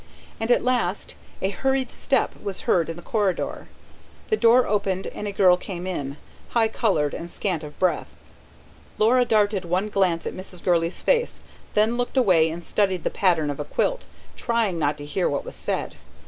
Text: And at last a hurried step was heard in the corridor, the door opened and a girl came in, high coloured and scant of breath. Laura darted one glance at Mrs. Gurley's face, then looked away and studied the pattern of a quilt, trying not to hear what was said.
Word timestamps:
And 0.39 0.49
at 0.49 0.63
last 0.63 1.13
a 1.43 1.51
hurried 1.51 1.91
step 1.91 2.33
was 2.41 2.61
heard 2.61 2.89
in 2.89 2.95
the 2.95 3.03
corridor, 3.03 3.67
the 4.31 4.35
door 4.35 4.65
opened 4.65 5.05
and 5.05 5.27
a 5.27 5.31
girl 5.31 5.57
came 5.57 5.85
in, 5.85 6.17
high 6.57 6.69
coloured 6.69 7.13
and 7.13 7.29
scant 7.29 7.63
of 7.63 7.77
breath. 7.77 8.15
Laura 8.97 9.25
darted 9.25 9.63
one 9.63 9.89
glance 9.89 10.25
at 10.25 10.33
Mrs. 10.33 10.63
Gurley's 10.63 11.01
face, 11.03 11.43
then 11.75 11.97
looked 11.97 12.17
away 12.17 12.49
and 12.49 12.63
studied 12.63 13.03
the 13.03 13.11
pattern 13.11 13.51
of 13.51 13.59
a 13.59 13.63
quilt, 13.63 14.07
trying 14.35 14.79
not 14.79 14.97
to 14.97 15.05
hear 15.05 15.29
what 15.29 15.45
was 15.45 15.53
said. 15.53 15.97